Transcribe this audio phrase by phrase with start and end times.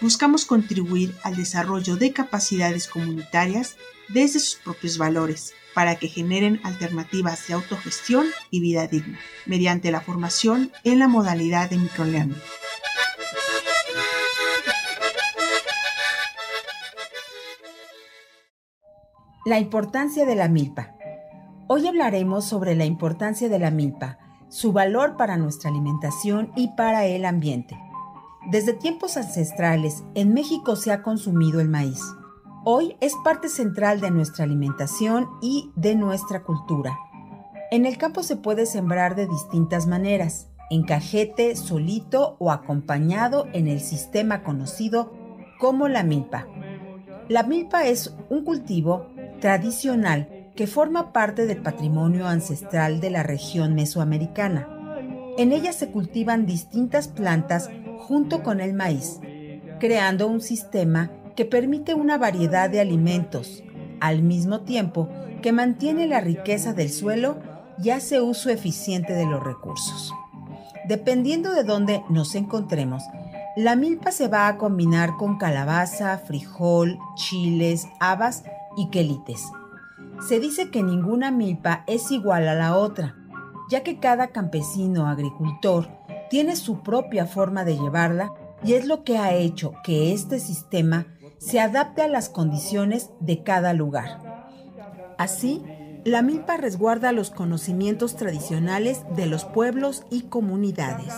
[0.00, 3.76] buscamos contribuir al desarrollo de capacidades comunitarias
[4.08, 10.00] desde sus propios valores para que generen alternativas de autogestión y vida digna, mediante la
[10.00, 12.40] formación en la modalidad de microlearning.
[19.46, 20.94] La importancia de la milpa.
[21.66, 27.06] Hoy hablaremos sobre la importancia de la milpa, su valor para nuestra alimentación y para
[27.06, 27.89] el ambiente.
[28.48, 32.00] Desde tiempos ancestrales, en México se ha consumido el maíz.
[32.64, 36.98] Hoy es parte central de nuestra alimentación y de nuestra cultura.
[37.70, 43.68] En el campo se puede sembrar de distintas maneras, en cajete, solito o acompañado en
[43.68, 45.12] el sistema conocido
[45.58, 46.48] como la milpa.
[47.28, 49.06] La milpa es un cultivo
[49.40, 54.66] tradicional que forma parte del patrimonio ancestral de la región mesoamericana.
[55.38, 57.70] En ella se cultivan distintas plantas
[58.00, 59.20] junto con el maíz,
[59.78, 63.62] creando un sistema que permite una variedad de alimentos,
[64.00, 65.08] al mismo tiempo
[65.42, 67.38] que mantiene la riqueza del suelo
[67.82, 70.12] y hace uso eficiente de los recursos.
[70.88, 73.02] Dependiendo de dónde nos encontremos,
[73.56, 78.44] la milpa se va a combinar con calabaza, frijol, chiles, habas
[78.76, 79.42] y quelites.
[80.26, 83.16] Se dice que ninguna milpa es igual a la otra,
[83.70, 85.88] ya que cada campesino agricultor
[86.30, 88.32] tiene su propia forma de llevarla
[88.64, 91.06] y es lo que ha hecho que este sistema
[91.38, 94.20] se adapte a las condiciones de cada lugar.
[95.18, 95.62] Así,
[96.04, 101.12] la milpa resguarda los conocimientos tradicionales de los pueblos y comunidades.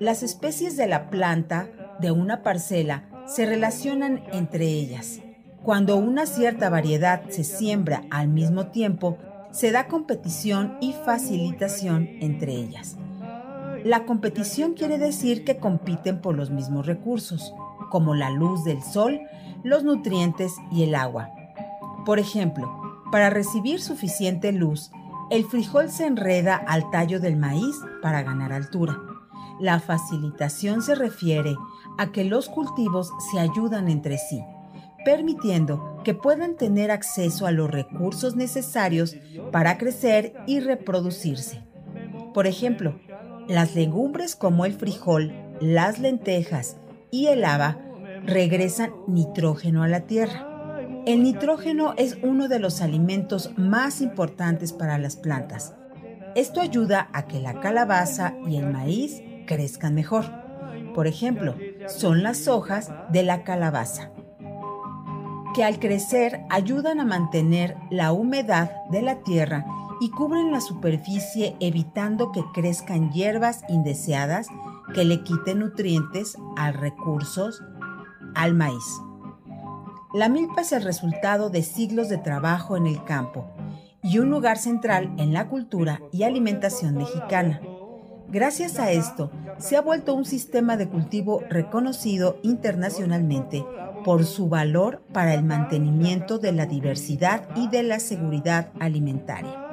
[0.00, 1.68] Las especies de la planta
[2.00, 5.20] de una parcela se relacionan entre ellas.
[5.62, 9.18] Cuando una cierta variedad se siembra al mismo tiempo,
[9.50, 12.96] se da competición y facilitación entre ellas.
[13.86, 17.54] La competición quiere decir que compiten por los mismos recursos,
[17.88, 19.20] como la luz del sol,
[19.62, 21.30] los nutrientes y el agua.
[22.04, 22.68] Por ejemplo,
[23.12, 24.90] para recibir suficiente luz,
[25.30, 29.00] el frijol se enreda al tallo del maíz para ganar altura.
[29.60, 31.54] La facilitación se refiere
[31.96, 34.42] a que los cultivos se ayudan entre sí,
[35.04, 39.16] permitiendo que puedan tener acceso a los recursos necesarios
[39.52, 41.64] para crecer y reproducirse.
[42.34, 42.96] Por ejemplo,
[43.48, 46.76] las legumbres como el frijol, las lentejas
[47.10, 47.78] y el haba
[48.24, 50.46] regresan nitrógeno a la tierra.
[51.06, 55.74] El nitrógeno es uno de los alimentos más importantes para las plantas.
[56.34, 60.24] Esto ayuda a que la calabaza y el maíz crezcan mejor.
[60.94, 61.54] Por ejemplo,
[61.86, 64.10] son las hojas de la calabaza,
[65.54, 69.64] que al crecer ayudan a mantener la humedad de la tierra
[70.00, 74.48] y cubren la superficie evitando que crezcan hierbas indeseadas
[74.94, 77.62] que le quiten nutrientes a recursos
[78.34, 78.84] al maíz.
[80.14, 83.46] La milpa es el resultado de siglos de trabajo en el campo
[84.02, 87.60] y un lugar central en la cultura y alimentación mexicana.
[88.28, 93.64] Gracias a esto, se ha vuelto un sistema de cultivo reconocido internacionalmente
[94.04, 99.65] por su valor para el mantenimiento de la diversidad y de la seguridad alimentaria.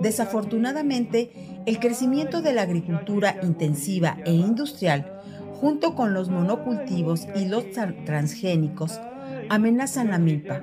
[0.00, 5.20] Desafortunadamente, el crecimiento de la agricultura intensiva e industrial,
[5.60, 7.64] junto con los monocultivos y los
[8.04, 9.00] transgénicos,
[9.48, 10.62] amenazan la milpa.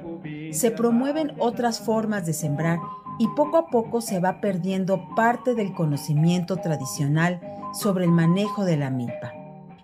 [0.51, 2.79] Se promueven otras formas de sembrar
[3.19, 7.41] y poco a poco se va perdiendo parte del conocimiento tradicional
[7.73, 9.33] sobre el manejo de la milpa.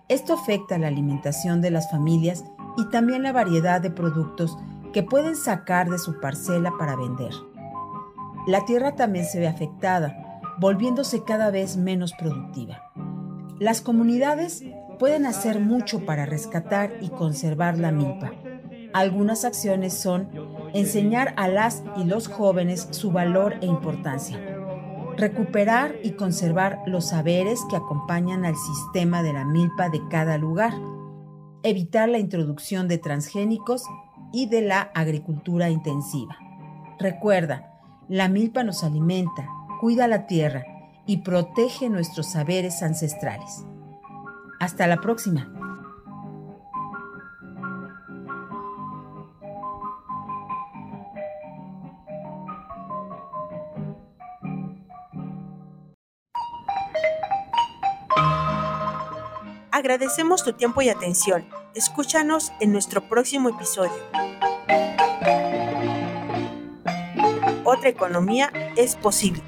[0.07, 2.45] Esto afecta la alimentación de las familias
[2.77, 4.57] y también la variedad de productos
[4.93, 7.31] que pueden sacar de su parcela para vender
[8.47, 12.91] la tierra también se ve afectada, volviéndose cada vez menos productiva.
[13.59, 14.63] Las comunidades
[14.97, 18.31] pueden hacer mucho para rescatar y conservar la milpa.
[18.93, 20.29] Algunas acciones son
[20.73, 24.37] enseñar a las y los jóvenes su valor e importancia,
[25.17, 30.73] recuperar y conservar los saberes que acompañan al sistema de la milpa de cada lugar,
[31.63, 33.83] evitar la introducción de transgénicos
[34.33, 36.37] y de la agricultura intensiva.
[36.99, 37.70] Recuerda,
[38.11, 39.47] la milpa nos alimenta,
[39.79, 40.65] cuida la tierra
[41.05, 43.63] y protege nuestros saberes ancestrales.
[44.59, 45.49] Hasta la próxima.
[59.71, 61.45] Agradecemos tu tiempo y atención.
[61.75, 63.93] Escúchanos en nuestro próximo episodio.
[67.71, 69.41] Otra economía es posible.